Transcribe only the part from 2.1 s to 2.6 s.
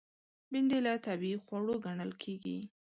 کېږي